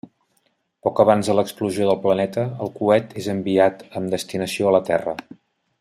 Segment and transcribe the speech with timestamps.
[0.87, 5.17] Poc abans de l'explosió del planeta, el coet és enviat amb destinació a la Terra.